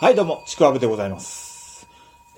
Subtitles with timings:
[0.00, 1.88] はい、どうも、ちくわぶでございます。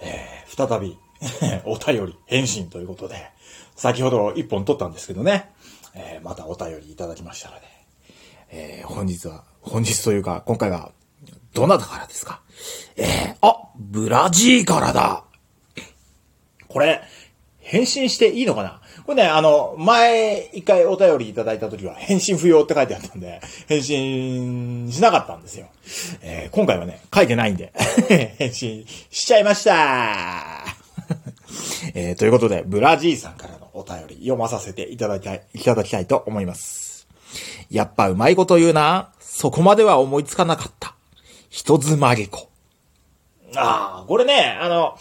[0.01, 0.99] えー、再び、
[1.67, 3.31] お便り、返信ということで、
[3.77, 5.51] 先ほど一本撮ったんですけどね、
[5.95, 7.63] えー、またお便りいただきましたので、
[8.49, 10.93] えー、本日は、本日というか、今回は、
[11.53, 12.41] どなたからですか？
[12.97, 15.25] えー、あ、ブラジーからだ。
[16.69, 17.03] これ、
[17.59, 18.81] 返信していいのかな？
[19.07, 25.67] これね、あの、前、一回お便りいただいた時は、返信不要って書いてあったんで、返信しなかったんですよ。
[26.23, 27.73] えー今回はね、書いてないんで、
[28.39, 30.65] 返信しちゃいました
[31.95, 37.07] えーということで、ブラジーさんからのお便り読まさせていただきたい、いただきたいと思います。
[37.71, 39.13] やっぱうまいこと言うな。
[39.21, 40.95] そこまでは思いつかなかった。
[41.49, 42.49] 人妻り子。
[43.57, 44.97] ああ、これね、あの、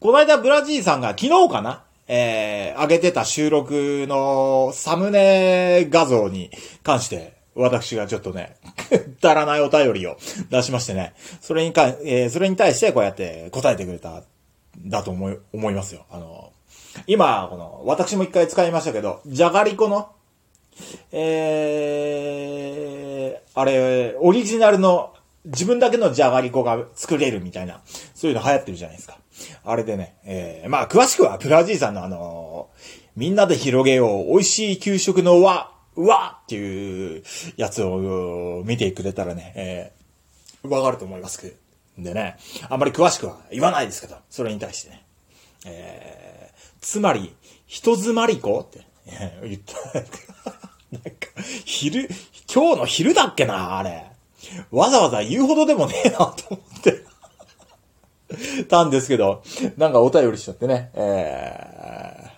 [0.00, 6.50] この間ブラジーさんが昨日かなえー、上げてた収録のサムネ画像に
[6.82, 8.56] 関して、私がちょっとね、
[8.88, 10.16] くだらないお便りを
[10.50, 14.22] 出しましてね、それにか、えーそれに対してこうやって答えてくれた、
[14.78, 16.06] だと思い、思いますよ。
[16.10, 16.52] あの、
[17.06, 20.12] 今、この、私も一回使いましたけど、じゃがりこの、
[21.12, 25.11] えー、あれ、オリジナルの、
[25.44, 27.80] 自分だけのじゃがりこが作れるみたいな、
[28.14, 29.18] そういうの流行ってるじゃないですか。
[29.64, 32.70] あれでね、えー、まあ、詳しくは、プラジーさんのあの
[33.16, 37.22] みんなで広げよう、美味しい給食の輪、輪っていう
[37.56, 41.54] やつを見てくれたらね、えー、わかると思いますけど。
[41.98, 42.38] でね、
[42.70, 45.04] あんまり詳しくは言わないですけど、それに対してね。
[45.66, 47.34] えー、つまり、
[47.66, 49.98] 人詰まり子って、え言った。
[50.92, 51.28] なんか、
[51.64, 52.08] 昼、
[52.52, 54.11] 今日の昼だっけな、あれ。
[54.70, 57.04] わざわざ言うほどでもねえな、と思って。
[58.68, 59.42] たんですけど、
[59.76, 60.90] なんかお便りしちゃってね。
[60.94, 62.32] えー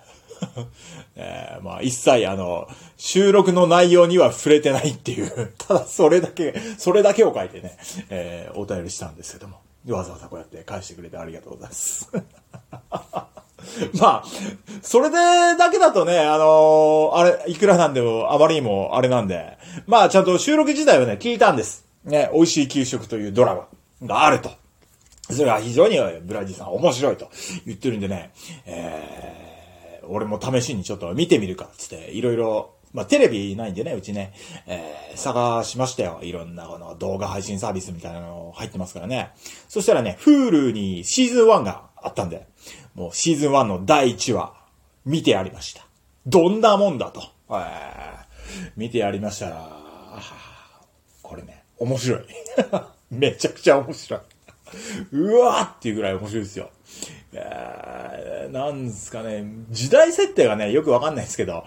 [1.17, 7.77] えーまあ一切あの、収録の内容には触れてないっていう、ただそれだけ、それだけを書いてね、
[8.11, 12.11] えーお便りしたんですけども、わざわざこうやって返してくれてありがとうございます。
[13.99, 14.25] まあ、
[14.83, 15.17] それで
[15.57, 19.57] だけだとね、あのーあれ、いくらなんでもあまりにもあれなんで、
[19.87, 21.84] まあちゃんと収録自体はね、聞いたんです。
[22.05, 23.69] ね、美味しい給食というドラマ
[24.07, 24.51] があると。
[25.31, 27.31] それは非常にブラジーさん面白いと
[27.65, 28.33] 言ってるんでね、
[28.67, 34.35] えー、俺も試しにちょっと見てみるかつって、いろいろ、まあテレビないんでね、うちね、
[34.67, 36.21] えー、探しましたよ。
[36.23, 39.33] いろんなこの動画配信サービスみたいなの入ってますからね。
[39.69, 42.47] そしたらね、Hulu にシーズン1があったんで、
[42.95, 44.53] もうシーズン1の第1話、
[45.07, 45.87] 見てやりました。
[46.27, 47.23] どんなもんだと。
[47.51, 47.59] えー、
[48.77, 49.71] 見てやりましたら、
[51.23, 52.21] これね、面白い。
[53.11, 54.21] めちゃくちゃ面白い。
[55.13, 56.71] うわーっていうぐらい面白いですよ。
[57.33, 61.65] えー、なんですかね、時代設定がね、よくわかんないですけど、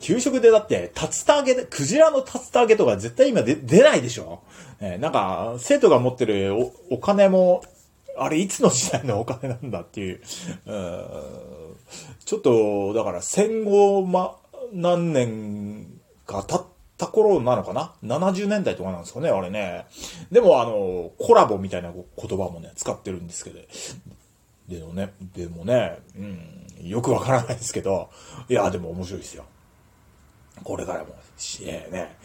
[0.00, 4.42] 給食でだって、竜田揚げ、クジラの竜田揚げとか絶対今で出ないでしょ、
[4.80, 7.62] えーなんか、生徒が持ってるおお金も、
[8.18, 10.20] あれいつの時代のお金なんだっていう、
[10.66, 11.04] うん
[12.24, 14.36] ちょっと、だから戦後、ま、
[14.72, 15.86] 何年
[16.26, 19.86] か経ってた頃なのかな ?70 年代とかなんですかね、あれね。
[20.30, 22.04] でもあの、コラボみたいな言
[22.38, 23.60] 葉もね、使ってるんですけど、
[24.68, 28.10] でもね、でもね、うん、よくわからないですけど、
[28.48, 29.44] いや、でも面白いですよ。
[30.64, 32.16] これからも、しえね、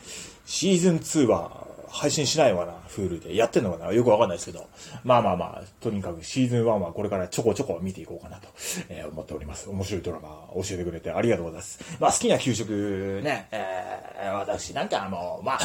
[0.45, 3.35] シーズン2は配信しないわな、フールで。
[3.35, 3.93] やってんのかな？
[3.93, 4.67] よくわかんないですけど。
[5.03, 8.47] まあまあまあ、とにかくシーズン1はこれからちょこちょこ見ていこうかなと、
[8.89, 9.69] えー思っております。
[9.69, 11.79] 面白いドラマ教えてくれてありがとうございます。
[11.99, 15.59] まあ好きな給食ね、えー私なんかあの、まあ、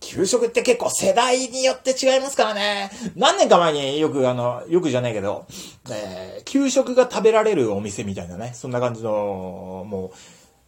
[0.00, 2.90] 給食って結構世代によって違いますからね。
[3.16, 5.46] 何年か前によくあの、よくじゃないけど、
[5.90, 10.12] えー給食が食べられるお店みたいなね、そんな感じの、も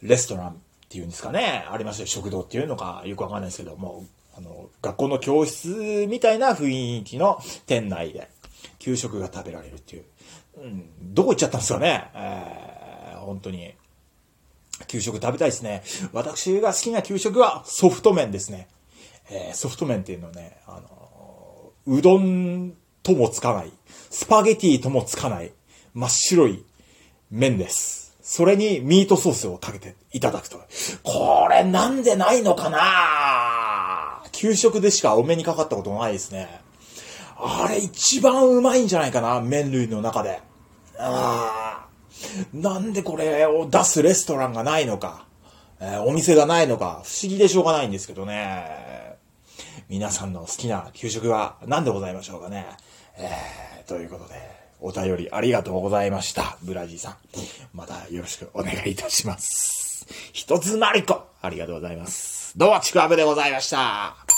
[0.02, 0.54] う、レストランっ
[0.88, 2.06] ていうんですかね、ありましたよ。
[2.06, 8.28] 食堂っていうのかよくわかんないですけど、もう、の、学校の教室みたいな雰囲気の店内で、
[8.78, 10.04] 給食が食べられるっていう。
[10.58, 12.10] うん、どこ行っちゃったんですかね。
[12.14, 13.74] えー本当に。
[14.86, 15.82] 給食食べたいですね。
[16.12, 18.68] 私が好きな給食はソフト麺ですね。
[19.30, 22.72] えーソフト麺っていうのはね、あのうどん
[23.02, 23.72] ともつかない、
[24.10, 25.52] スパゲティともつかない、
[25.92, 26.64] 真っ白い
[27.30, 28.16] 麺です。
[28.22, 30.58] それにミートソースをかけていただくと。
[31.02, 32.78] これなんでないのかな？
[34.32, 36.60] 給食でしかお目にかかったことないですね。
[37.36, 40.40] あれ一番うまいんじゃないかな麺類の中で。
[40.98, 41.88] ああ。
[42.52, 45.24] なんでこれを出すレストランがないのか、
[45.80, 49.16] えーお店がないのか、不思議でしょうがないんですけどね。
[49.88, 52.66] 皆さんの好きな給食は何でございましょうかね。
[53.16, 54.34] えーということで、
[54.80, 56.58] お便りありがとうございました。
[56.62, 57.16] ブラジーさん。
[57.72, 60.06] またよろしくお願いいたします。
[60.32, 62.39] ひとつまりこありがとうございます。
[62.56, 64.29] どうも、ちくわぶでございました。